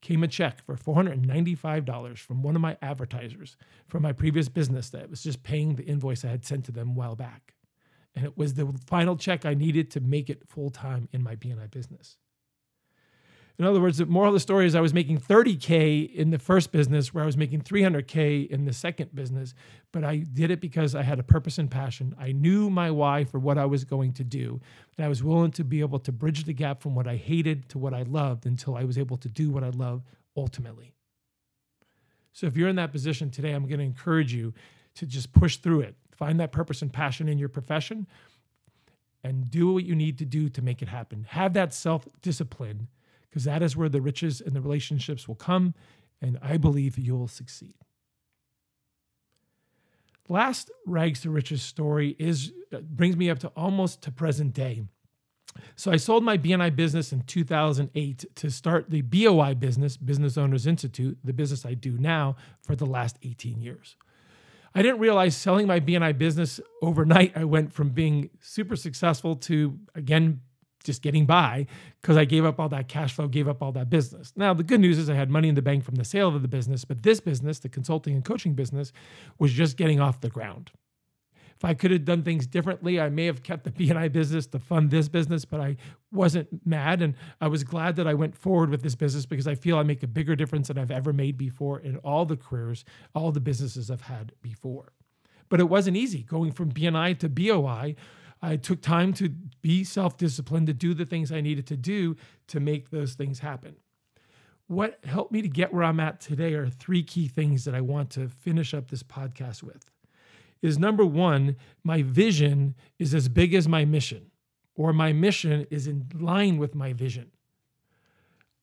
came 0.00 0.22
a 0.22 0.28
check 0.28 0.62
for 0.62 0.76
$495 0.76 2.18
from 2.18 2.42
one 2.42 2.54
of 2.54 2.62
my 2.62 2.76
advertisers 2.80 3.56
from 3.86 4.02
my 4.02 4.12
previous 4.12 4.48
business 4.48 4.90
that 4.90 5.10
was 5.10 5.22
just 5.22 5.42
paying 5.42 5.74
the 5.74 5.84
invoice 5.84 6.24
I 6.24 6.28
had 6.28 6.44
sent 6.44 6.64
to 6.66 6.72
them 6.72 6.90
a 6.90 6.92
while 6.92 7.16
back. 7.16 7.54
And 8.14 8.24
it 8.24 8.38
was 8.38 8.54
the 8.54 8.72
final 8.86 9.16
check 9.16 9.44
I 9.44 9.54
needed 9.54 9.90
to 9.92 10.00
make 10.00 10.30
it 10.30 10.48
full 10.48 10.70
time 10.70 11.08
in 11.12 11.22
my 11.22 11.34
BNI 11.34 11.70
business. 11.70 12.16
In 13.58 13.64
other 13.64 13.80
words, 13.80 13.98
the 13.98 14.06
moral 14.06 14.28
of 14.28 14.34
the 14.34 14.40
story 14.40 14.66
is 14.66 14.76
I 14.76 14.80
was 14.80 14.94
making 14.94 15.18
30K 15.18 16.14
in 16.14 16.30
the 16.30 16.38
first 16.38 16.70
business 16.70 17.12
where 17.12 17.24
I 17.24 17.26
was 17.26 17.36
making 17.36 17.62
300K 17.62 18.48
in 18.48 18.66
the 18.66 18.72
second 18.72 19.12
business, 19.16 19.52
but 19.90 20.04
I 20.04 20.18
did 20.18 20.52
it 20.52 20.60
because 20.60 20.94
I 20.94 21.02
had 21.02 21.18
a 21.18 21.24
purpose 21.24 21.58
and 21.58 21.68
passion. 21.68 22.14
I 22.20 22.30
knew 22.30 22.70
my 22.70 22.92
why 22.92 23.24
for 23.24 23.40
what 23.40 23.58
I 23.58 23.64
was 23.66 23.82
going 23.82 24.12
to 24.12 24.24
do, 24.24 24.60
and 24.96 25.04
I 25.04 25.08
was 25.08 25.24
willing 25.24 25.50
to 25.52 25.64
be 25.64 25.80
able 25.80 25.98
to 26.00 26.12
bridge 26.12 26.44
the 26.44 26.52
gap 26.52 26.80
from 26.80 26.94
what 26.94 27.08
I 27.08 27.16
hated 27.16 27.68
to 27.70 27.78
what 27.78 27.94
I 27.94 28.02
loved 28.02 28.46
until 28.46 28.76
I 28.76 28.84
was 28.84 28.96
able 28.96 29.16
to 29.16 29.28
do 29.28 29.50
what 29.50 29.64
I 29.64 29.70
love 29.70 30.04
ultimately. 30.36 30.94
So 32.32 32.46
if 32.46 32.56
you're 32.56 32.68
in 32.68 32.76
that 32.76 32.92
position 32.92 33.28
today, 33.28 33.50
I'm 33.50 33.66
going 33.66 33.80
to 33.80 33.84
encourage 33.84 34.32
you 34.32 34.54
to 34.94 35.06
just 35.06 35.32
push 35.32 35.56
through 35.56 35.80
it. 35.80 35.96
Find 36.12 36.38
that 36.38 36.52
purpose 36.52 36.80
and 36.82 36.92
passion 36.92 37.28
in 37.28 37.38
your 37.38 37.48
profession 37.48 38.06
and 39.24 39.50
do 39.50 39.72
what 39.72 39.84
you 39.84 39.96
need 39.96 40.18
to 40.18 40.24
do 40.24 40.48
to 40.50 40.62
make 40.62 40.80
it 40.80 40.88
happen. 40.88 41.26
Have 41.30 41.54
that 41.54 41.74
self 41.74 42.06
discipline 42.22 42.86
because 43.28 43.44
that 43.44 43.62
is 43.62 43.76
where 43.76 43.88
the 43.88 44.00
riches 44.00 44.40
and 44.40 44.54
the 44.54 44.60
relationships 44.60 45.28
will 45.28 45.34
come, 45.34 45.74
and 46.20 46.38
I 46.42 46.56
believe 46.56 46.98
you'll 46.98 47.28
succeed. 47.28 47.74
Last 50.28 50.70
rags 50.86 51.22
to 51.22 51.30
riches 51.30 51.62
story 51.62 52.14
is 52.18 52.52
uh, 52.72 52.80
brings 52.80 53.16
me 53.16 53.30
up 53.30 53.38
to 53.40 53.48
almost 53.56 54.02
to 54.02 54.12
present 54.12 54.52
day. 54.52 54.82
So 55.74 55.90
I 55.90 55.96
sold 55.96 56.22
my 56.22 56.36
BNI 56.36 56.76
business 56.76 57.12
in 57.12 57.22
2008 57.22 58.24
to 58.36 58.50
start 58.50 58.90
the 58.90 59.00
BOI 59.00 59.54
business, 59.54 59.96
Business 59.96 60.36
Owners 60.36 60.66
Institute, 60.66 61.18
the 61.24 61.32
business 61.32 61.64
I 61.64 61.74
do 61.74 61.98
now 61.98 62.36
for 62.62 62.76
the 62.76 62.86
last 62.86 63.18
18 63.22 63.60
years. 63.60 63.96
I 64.74 64.82
didn't 64.82 65.00
realize 65.00 65.36
selling 65.36 65.66
my 65.66 65.80
BNI 65.80 66.16
business 66.18 66.60
overnight, 66.82 67.36
I 67.36 67.44
went 67.44 67.72
from 67.72 67.90
being 67.90 68.30
super 68.40 68.76
successful 68.76 69.34
to 69.36 69.78
again 69.94 70.42
just 70.84 71.02
getting 71.02 71.26
by 71.26 71.66
because 72.00 72.16
I 72.16 72.24
gave 72.24 72.44
up 72.44 72.58
all 72.58 72.68
that 72.70 72.88
cash 72.88 73.12
flow, 73.12 73.28
gave 73.28 73.48
up 73.48 73.62
all 73.62 73.72
that 73.72 73.90
business. 73.90 74.32
Now, 74.36 74.54
the 74.54 74.62
good 74.62 74.80
news 74.80 74.98
is 74.98 75.10
I 75.10 75.14
had 75.14 75.30
money 75.30 75.48
in 75.48 75.54
the 75.54 75.62
bank 75.62 75.84
from 75.84 75.96
the 75.96 76.04
sale 76.04 76.34
of 76.34 76.42
the 76.42 76.48
business, 76.48 76.84
but 76.84 77.02
this 77.02 77.20
business, 77.20 77.58
the 77.58 77.68
consulting 77.68 78.14
and 78.14 78.24
coaching 78.24 78.54
business, 78.54 78.92
was 79.38 79.52
just 79.52 79.76
getting 79.76 80.00
off 80.00 80.20
the 80.20 80.30
ground. 80.30 80.70
If 81.58 81.64
I 81.64 81.74
could 81.74 81.90
have 81.90 82.04
done 82.04 82.22
things 82.22 82.46
differently, 82.46 83.00
I 83.00 83.08
may 83.08 83.26
have 83.26 83.42
kept 83.42 83.64
the 83.64 83.70
BNI 83.86 84.12
business 84.12 84.46
to 84.48 84.60
fund 84.60 84.90
this 84.90 85.08
business, 85.08 85.44
but 85.44 85.60
I 85.60 85.76
wasn't 86.12 86.64
mad. 86.64 87.02
And 87.02 87.14
I 87.40 87.48
was 87.48 87.64
glad 87.64 87.96
that 87.96 88.06
I 88.06 88.14
went 88.14 88.36
forward 88.36 88.70
with 88.70 88.82
this 88.82 88.94
business 88.94 89.26
because 89.26 89.48
I 89.48 89.56
feel 89.56 89.76
I 89.76 89.82
make 89.82 90.04
a 90.04 90.06
bigger 90.06 90.36
difference 90.36 90.68
than 90.68 90.78
I've 90.78 90.92
ever 90.92 91.12
made 91.12 91.36
before 91.36 91.80
in 91.80 91.96
all 91.98 92.24
the 92.24 92.36
careers, 92.36 92.84
all 93.12 93.32
the 93.32 93.40
businesses 93.40 93.90
I've 93.90 94.02
had 94.02 94.32
before. 94.40 94.92
But 95.48 95.58
it 95.58 95.68
wasn't 95.68 95.96
easy 95.96 96.22
going 96.22 96.52
from 96.52 96.70
BNI 96.70 97.18
to 97.18 97.28
BOI. 97.28 97.96
I 98.40 98.56
took 98.56 98.80
time 98.80 99.12
to 99.14 99.28
be 99.62 99.84
self 99.84 100.16
disciplined, 100.16 100.66
to 100.68 100.72
do 100.72 100.94
the 100.94 101.04
things 101.04 101.32
I 101.32 101.40
needed 101.40 101.66
to 101.68 101.76
do 101.76 102.16
to 102.48 102.60
make 102.60 102.90
those 102.90 103.14
things 103.14 103.40
happen. 103.40 103.76
What 104.66 104.98
helped 105.04 105.32
me 105.32 105.42
to 105.42 105.48
get 105.48 105.72
where 105.72 105.82
I'm 105.82 106.00
at 106.00 106.20
today 106.20 106.54
are 106.54 106.68
three 106.68 107.02
key 107.02 107.26
things 107.26 107.64
that 107.64 107.74
I 107.74 107.80
want 107.80 108.10
to 108.10 108.28
finish 108.28 108.74
up 108.74 108.90
this 108.90 109.02
podcast 109.02 109.62
with. 109.62 109.90
Is 110.60 110.78
number 110.78 111.06
one, 111.06 111.56
my 111.84 112.02
vision 112.02 112.74
is 112.98 113.14
as 113.14 113.28
big 113.28 113.54
as 113.54 113.68
my 113.68 113.84
mission, 113.84 114.30
or 114.74 114.92
my 114.92 115.12
mission 115.12 115.66
is 115.70 115.86
in 115.86 116.06
line 116.14 116.58
with 116.58 116.74
my 116.74 116.92
vision. 116.92 117.30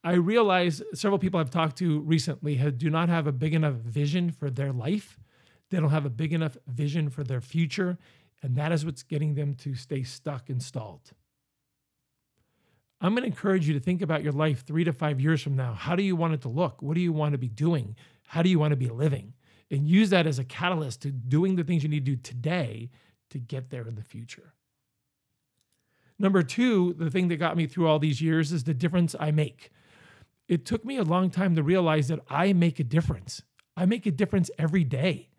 I 0.04 0.14
realize 0.14 0.84
several 0.94 1.18
people 1.18 1.40
I've 1.40 1.50
talked 1.50 1.78
to 1.78 2.00
recently 2.02 2.56
have, 2.56 2.78
do 2.78 2.92
not 2.92 3.10
have 3.10 3.26
a 3.26 3.32
big 3.32 3.56
enough 3.56 3.74
vision 3.74 4.30
for 4.30 4.52
their 4.52 4.72
life. 4.72 5.18
They 5.72 5.80
don't 5.80 5.90
have 5.90 6.06
a 6.06 6.12
big 6.12 6.32
enough 6.32 6.58
vision 6.68 7.10
for 7.10 7.24
their 7.24 7.42
future. 7.42 7.98
And 8.46 8.56
that 8.58 8.72
is 8.72 8.86
what's 8.86 9.02
getting 9.02 9.34
them 9.34 9.56
to 9.56 9.74
stay 9.74 10.04
stuck 10.04 10.52
and 10.52 10.62
stalled. 10.62 11.14
I'm 13.02 13.14
going 13.14 13.24
to 13.24 13.28
encourage 13.28 13.68
you 13.68 13.74
to 13.74 13.80
think 13.80 14.04
about 14.04 14.22
your 14.22 14.34
life 14.34 14.64
three 14.64 14.84
to 14.84 14.94
five 14.94 15.20
years 15.20 15.42
from 15.42 15.56
now. 15.56 15.74
How 15.74 15.96
do 15.96 16.04
you 16.04 16.16
want 16.16 16.36
it 16.36 16.42
to 16.42 16.50
look? 16.50 16.80
What 16.84 16.94
do 16.94 17.02
you 17.02 17.12
want 17.12 17.32
to 17.32 17.40
be 17.40 17.48
doing? 17.48 17.96
How 18.28 18.44
do 18.44 18.50
you 18.50 18.60
want 18.60 18.72
to 18.72 18.76
be 18.76 18.88
living? 18.88 19.34
And 19.72 19.88
use 19.88 20.12
that 20.12 20.28
as 20.28 20.38
a 20.38 20.44
catalyst 20.44 21.02
to 21.02 21.12
doing 21.12 21.56
the 21.56 21.64
things 21.64 21.82
you 21.82 21.90
need 21.90 22.06
to 22.06 22.12
do 22.12 22.22
today 22.22 22.92
to 23.32 23.40
get 23.40 23.72
there 23.72 23.88
in 23.88 23.96
the 23.96 24.04
future. 24.04 24.54
Number 26.20 26.44
two, 26.44 26.94
the 26.94 27.10
thing 27.10 27.30
that 27.30 27.38
got 27.38 27.58
me 27.58 27.66
through 27.66 27.88
all 27.88 27.98
these 27.98 28.22
years 28.22 28.52
is 28.52 28.66
the 28.66 28.76
difference 28.76 29.16
I 29.20 29.32
make. 29.32 29.72
It 30.48 30.68
took 30.68 30.86
me 30.86 30.98
a 30.98 31.04
long 31.04 31.32
time 31.32 31.56
to 31.56 31.64
realize 31.64 32.10
that 32.10 32.20
I 32.30 32.54
make 32.54 32.80
a 32.80 32.84
difference. 32.84 33.42
I 33.76 33.88
make 33.88 34.06
a 34.06 34.12
difference 34.12 34.52
every 34.60 34.84
day. 34.84 35.30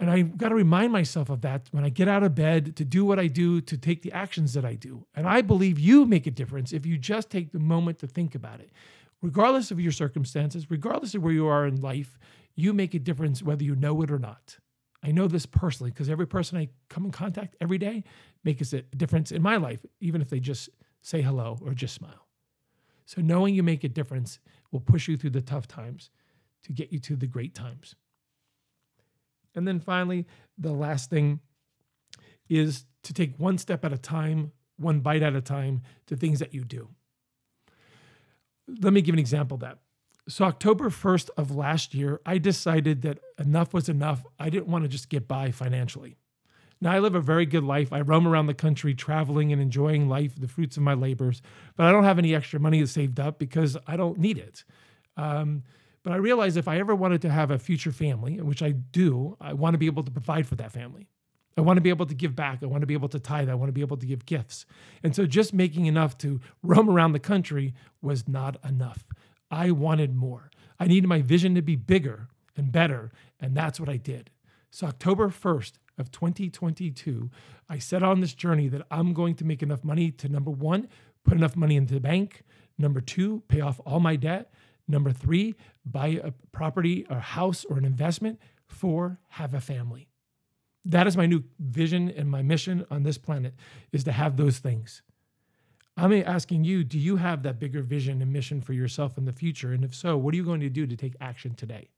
And 0.00 0.10
I 0.10 0.22
got 0.22 0.50
to 0.50 0.54
remind 0.54 0.92
myself 0.92 1.28
of 1.28 1.40
that 1.40 1.68
when 1.72 1.84
I 1.84 1.88
get 1.88 2.06
out 2.06 2.22
of 2.22 2.34
bed 2.34 2.76
to 2.76 2.84
do 2.84 3.04
what 3.04 3.18
I 3.18 3.26
do, 3.26 3.60
to 3.62 3.76
take 3.76 4.02
the 4.02 4.12
actions 4.12 4.54
that 4.54 4.64
I 4.64 4.74
do. 4.74 5.06
And 5.14 5.26
I 5.26 5.40
believe 5.40 5.78
you 5.78 6.04
make 6.04 6.26
a 6.26 6.30
difference 6.30 6.72
if 6.72 6.86
you 6.86 6.96
just 6.96 7.30
take 7.30 7.50
the 7.50 7.58
moment 7.58 7.98
to 7.98 8.06
think 8.06 8.36
about 8.36 8.60
it. 8.60 8.70
Regardless 9.20 9.72
of 9.72 9.80
your 9.80 9.90
circumstances, 9.90 10.70
regardless 10.70 11.16
of 11.16 11.22
where 11.24 11.32
you 11.32 11.48
are 11.48 11.66
in 11.66 11.80
life, 11.80 12.16
you 12.54 12.72
make 12.72 12.94
a 12.94 13.00
difference 13.00 13.42
whether 13.42 13.64
you 13.64 13.74
know 13.74 14.00
it 14.02 14.10
or 14.12 14.20
not. 14.20 14.58
I 15.02 15.10
know 15.10 15.26
this 15.26 15.46
personally 15.46 15.90
because 15.90 16.08
every 16.08 16.26
person 16.26 16.58
I 16.58 16.68
come 16.88 17.04
in 17.04 17.10
contact 17.10 17.56
every 17.60 17.78
day 17.78 18.04
makes 18.44 18.72
a 18.72 18.82
difference 18.82 19.32
in 19.32 19.42
my 19.42 19.56
life, 19.56 19.84
even 20.00 20.20
if 20.20 20.28
they 20.28 20.40
just 20.40 20.68
say 21.02 21.22
hello 21.22 21.58
or 21.64 21.72
just 21.74 21.94
smile. 21.94 22.26
So 23.04 23.20
knowing 23.20 23.54
you 23.54 23.62
make 23.62 23.84
a 23.84 23.88
difference 23.88 24.38
will 24.70 24.80
push 24.80 25.08
you 25.08 25.16
through 25.16 25.30
the 25.30 25.40
tough 25.40 25.66
times 25.66 26.10
to 26.64 26.72
get 26.72 26.92
you 26.92 26.98
to 27.00 27.16
the 27.16 27.26
great 27.26 27.54
times. 27.54 27.94
And 29.58 29.66
then 29.66 29.80
finally, 29.80 30.24
the 30.56 30.72
last 30.72 31.10
thing 31.10 31.40
is 32.48 32.86
to 33.02 33.12
take 33.12 33.36
one 33.36 33.58
step 33.58 33.84
at 33.84 33.92
a 33.92 33.98
time, 33.98 34.52
one 34.76 35.00
bite 35.00 35.22
at 35.22 35.34
a 35.34 35.40
time 35.40 35.82
to 36.06 36.16
things 36.16 36.38
that 36.38 36.54
you 36.54 36.64
do. 36.64 36.88
Let 38.66 38.92
me 38.92 39.02
give 39.02 39.14
an 39.14 39.18
example 39.18 39.56
of 39.56 39.60
that. 39.60 39.78
So, 40.28 40.44
October 40.44 40.90
1st 40.90 41.30
of 41.36 41.56
last 41.56 41.94
year, 41.94 42.20
I 42.24 42.38
decided 42.38 43.02
that 43.02 43.18
enough 43.38 43.74
was 43.74 43.88
enough. 43.88 44.24
I 44.38 44.50
didn't 44.50 44.68
want 44.68 44.84
to 44.84 44.88
just 44.88 45.08
get 45.08 45.26
by 45.26 45.50
financially. 45.50 46.16
Now, 46.80 46.92
I 46.92 47.00
live 47.00 47.14
a 47.14 47.20
very 47.20 47.46
good 47.46 47.64
life. 47.64 47.92
I 47.92 48.02
roam 48.02 48.28
around 48.28 48.46
the 48.46 48.54
country 48.54 48.94
traveling 48.94 49.52
and 49.52 49.60
enjoying 49.60 50.08
life, 50.08 50.38
the 50.38 50.46
fruits 50.46 50.76
of 50.76 50.84
my 50.84 50.94
labors, 50.94 51.42
but 51.76 51.86
I 51.86 51.92
don't 51.92 52.04
have 52.04 52.18
any 52.18 52.34
extra 52.34 52.60
money 52.60 52.84
saved 52.86 53.18
up 53.18 53.38
because 53.38 53.76
I 53.86 53.96
don't 53.96 54.18
need 54.18 54.38
it. 54.38 54.64
Um, 55.16 55.64
but 56.08 56.14
I 56.14 56.16
realized 56.20 56.56
if 56.56 56.68
I 56.68 56.78
ever 56.78 56.94
wanted 56.94 57.20
to 57.20 57.30
have 57.30 57.50
a 57.50 57.58
future 57.58 57.92
family, 57.92 58.40
which 58.40 58.62
I 58.62 58.70
do, 58.70 59.36
I 59.42 59.52
want 59.52 59.74
to 59.74 59.78
be 59.78 59.84
able 59.84 60.02
to 60.04 60.10
provide 60.10 60.46
for 60.46 60.54
that 60.54 60.72
family. 60.72 61.06
I 61.54 61.60
want 61.60 61.76
to 61.76 61.82
be 61.82 61.90
able 61.90 62.06
to 62.06 62.14
give 62.14 62.34
back. 62.34 62.62
I 62.62 62.66
want 62.66 62.80
to 62.80 62.86
be 62.86 62.94
able 62.94 63.10
to 63.10 63.20
tithe. 63.20 63.50
I 63.50 63.54
want 63.54 63.68
to 63.68 63.74
be 63.74 63.82
able 63.82 63.98
to 63.98 64.06
give 64.06 64.24
gifts. 64.24 64.64
And 65.02 65.14
so 65.14 65.26
just 65.26 65.52
making 65.52 65.84
enough 65.84 66.16
to 66.18 66.40
roam 66.62 66.88
around 66.88 67.12
the 67.12 67.18
country 67.18 67.74
was 68.00 68.26
not 68.26 68.56
enough. 68.66 69.04
I 69.50 69.70
wanted 69.70 70.16
more. 70.16 70.50
I 70.80 70.86
needed 70.86 71.08
my 71.08 71.20
vision 71.20 71.54
to 71.56 71.60
be 71.60 71.76
bigger 71.76 72.28
and 72.56 72.72
better. 72.72 73.12
And 73.38 73.54
that's 73.54 73.78
what 73.78 73.90
I 73.90 73.98
did. 73.98 74.30
So, 74.70 74.86
October 74.86 75.28
1st 75.28 75.72
of 75.98 76.10
2022, 76.10 77.30
I 77.68 77.78
set 77.78 78.02
on 78.02 78.20
this 78.20 78.32
journey 78.32 78.68
that 78.68 78.86
I'm 78.90 79.12
going 79.12 79.34
to 79.34 79.44
make 79.44 79.62
enough 79.62 79.84
money 79.84 80.10
to 80.12 80.28
number 80.30 80.50
one, 80.50 80.88
put 81.22 81.36
enough 81.36 81.54
money 81.54 81.76
into 81.76 81.92
the 81.92 82.00
bank. 82.00 82.44
Number 82.78 83.02
two, 83.02 83.42
pay 83.48 83.60
off 83.60 83.78
all 83.84 84.00
my 84.00 84.16
debt. 84.16 84.50
Number 84.88 85.12
three, 85.12 85.54
buy 85.84 86.20
a 86.22 86.32
property, 86.50 87.06
a 87.10 87.20
house, 87.20 87.64
or 87.66 87.76
an 87.76 87.84
investment. 87.84 88.40
Four, 88.66 89.20
have 89.28 89.54
a 89.54 89.60
family. 89.60 90.08
That 90.84 91.06
is 91.06 91.16
my 91.16 91.26
new 91.26 91.44
vision 91.58 92.08
and 92.08 92.30
my 92.30 92.40
mission 92.40 92.86
on 92.90 93.02
this 93.02 93.18
planet 93.18 93.54
is 93.92 94.04
to 94.04 94.12
have 94.12 94.36
those 94.36 94.58
things. 94.58 95.02
I'm 95.98 96.12
asking 96.12 96.64
you, 96.64 96.84
do 96.84 96.98
you 96.98 97.16
have 97.16 97.42
that 97.42 97.58
bigger 97.58 97.82
vision 97.82 98.22
and 98.22 98.32
mission 98.32 98.60
for 98.60 98.72
yourself 98.72 99.18
in 99.18 99.24
the 99.24 99.32
future? 99.32 99.72
And 99.72 99.84
if 99.84 99.94
so, 99.94 100.16
what 100.16 100.32
are 100.32 100.36
you 100.36 100.44
going 100.44 100.60
to 100.60 100.70
do 100.70 100.86
to 100.86 100.96
take 100.96 101.14
action 101.20 101.54
today? 101.54 101.90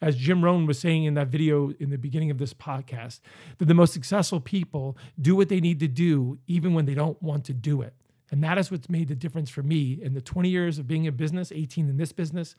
As 0.00 0.16
Jim 0.16 0.42
Rohn 0.42 0.66
was 0.66 0.78
saying 0.78 1.04
in 1.04 1.14
that 1.14 1.28
video 1.28 1.72
in 1.78 1.90
the 1.90 1.98
beginning 1.98 2.30
of 2.30 2.38
this 2.38 2.54
podcast, 2.54 3.20
that 3.58 3.66
the 3.66 3.74
most 3.74 3.92
successful 3.92 4.40
people 4.40 4.96
do 5.20 5.36
what 5.36 5.48
they 5.48 5.60
need 5.60 5.78
to 5.80 5.88
do 5.88 6.38
even 6.46 6.74
when 6.74 6.86
they 6.86 6.94
don't 6.94 7.22
want 7.22 7.44
to 7.44 7.52
do 7.52 7.82
it. 7.82 7.94
And 8.30 8.42
that 8.42 8.58
is 8.58 8.70
what's 8.70 8.88
made 8.88 9.08
the 9.08 9.14
difference 9.14 9.50
for 9.50 9.62
me 9.62 9.98
in 10.02 10.14
the 10.14 10.20
20 10.20 10.48
years 10.48 10.78
of 10.78 10.86
being 10.86 11.04
in 11.04 11.14
business, 11.14 11.52
18 11.52 11.88
in 11.88 11.96
this 11.96 12.12
business, 12.12 12.56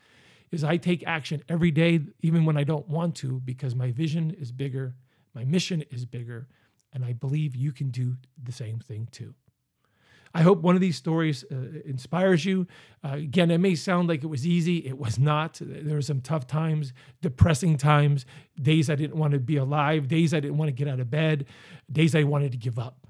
is 0.51 0.63
I 0.63 0.77
take 0.77 1.03
action 1.05 1.43
every 1.49 1.71
day, 1.71 1.99
even 2.21 2.45
when 2.45 2.57
I 2.57 2.63
don't 2.63 2.87
want 2.87 3.15
to, 3.17 3.41
because 3.41 3.75
my 3.75 3.91
vision 3.91 4.31
is 4.31 4.51
bigger, 4.51 4.95
my 5.33 5.43
mission 5.43 5.83
is 5.91 6.05
bigger, 6.05 6.47
and 6.93 7.03
I 7.03 7.13
believe 7.13 7.55
you 7.55 7.73
can 7.73 7.89
do 7.89 8.15
the 8.41 8.53
same 8.53 8.79
thing 8.79 9.09
too. 9.11 9.33
I 10.33 10.41
hope 10.41 10.61
one 10.61 10.75
of 10.75 10.81
these 10.81 10.97
stories 10.97 11.43
uh, 11.51 11.55
inspires 11.85 12.45
you. 12.45 12.67
Uh, 13.03 13.13
again, 13.13 13.49
it 13.49 13.57
may 13.57 13.75
sound 13.75 14.07
like 14.07 14.23
it 14.23 14.27
was 14.27 14.45
easy. 14.45 14.77
It 14.85 14.97
was 14.97 15.17
not. 15.17 15.59
There 15.59 15.95
were 15.95 16.01
some 16.01 16.21
tough 16.21 16.47
times, 16.47 16.93
depressing 17.21 17.77
times, 17.77 18.25
days 18.61 18.89
I 18.89 18.95
didn't 18.95 19.17
want 19.17 19.33
to 19.33 19.39
be 19.39 19.57
alive, 19.57 20.07
days 20.07 20.33
I 20.33 20.39
didn't 20.39 20.57
want 20.57 20.69
to 20.69 20.73
get 20.73 20.87
out 20.87 20.99
of 20.99 21.09
bed, 21.09 21.45
days 21.91 22.13
I 22.13 22.23
wanted 22.23 22.51
to 22.51 22.57
give 22.57 22.77
up. 22.77 23.06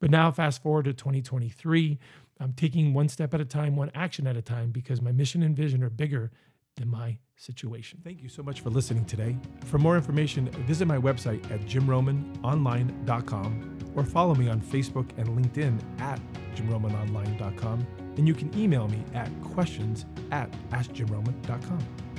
But 0.00 0.10
now, 0.10 0.30
fast 0.30 0.62
forward 0.62 0.86
to 0.86 0.92
2023, 0.92 1.98
I'm 2.40 2.52
taking 2.54 2.94
one 2.94 3.08
step 3.08 3.34
at 3.34 3.40
a 3.40 3.44
time, 3.44 3.76
one 3.76 3.90
action 3.94 4.26
at 4.26 4.36
a 4.36 4.42
time, 4.42 4.70
because 4.70 5.02
my 5.02 5.12
mission 5.12 5.42
and 5.42 5.54
vision 5.54 5.82
are 5.82 5.90
bigger 5.90 6.32
than 6.76 6.88
my 6.88 7.18
situation. 7.36 8.00
Thank 8.02 8.22
you 8.22 8.28
so 8.28 8.42
much 8.42 8.60
for 8.60 8.70
listening 8.70 9.04
today. 9.04 9.36
For 9.64 9.78
more 9.78 9.96
information, 9.96 10.46
visit 10.66 10.86
my 10.86 10.98
website 10.98 11.50
at 11.50 11.60
jimromanonline.com 11.62 13.78
or 13.94 14.04
follow 14.04 14.34
me 14.34 14.48
on 14.48 14.60
Facebook 14.60 15.10
and 15.18 15.28
LinkedIn 15.28 16.00
at 16.00 16.20
jimromanonline.com. 16.54 17.86
And 18.16 18.28
you 18.28 18.34
can 18.34 18.56
email 18.58 18.88
me 18.88 19.04
at 19.14 19.28
questions 19.42 20.06
at 20.30 20.50
askjimroman.com. 20.70 22.09